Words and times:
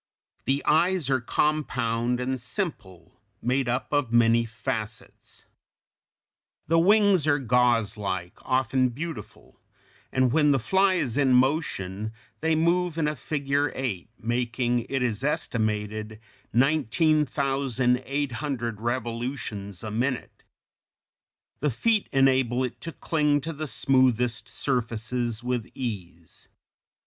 The 0.45 0.65
eyes 0.65 1.11
are 1.11 1.21
compound 1.21 2.19
and 2.19 2.41
simple, 2.41 3.21
made 3.39 3.69
up 3.69 3.93
of 3.93 4.11
many 4.11 4.45
facets 4.45 5.41
(Fig 5.41 5.47
219). 6.69 6.69
The 6.69 6.79
wings 6.79 7.27
are 7.27 7.37
gauze 7.37 7.97
like, 7.97 8.33
often 8.41 8.89
beautiful, 8.89 9.61
and 10.11 10.31
when 10.31 10.49
the 10.49 10.57
fly 10.57 10.95
is 10.95 11.17
in 11.17 11.33
motion, 11.35 12.13
they 12.39 12.55
move 12.55 12.97
in 12.97 13.07
a 13.07 13.15
figure 13.15 13.71
eight, 13.75 14.09
making, 14.17 14.87
it 14.89 15.03
is 15.03 15.23
estimated, 15.23 16.19
19,800 16.51 18.81
revolutions 18.81 19.83
a 19.83 19.91
minute. 19.91 20.43
The 21.59 21.69
feet 21.69 22.05
(Fig. 22.05 22.11
220) 22.13 22.17
enable 22.39 22.63
it 22.63 22.81
to 22.81 22.91
cling 22.91 23.39
to 23.41 23.53
the 23.53 23.67
smoothest 23.67 24.49
surfaces 24.49 25.43
with 25.43 25.67
ease. 25.75 26.49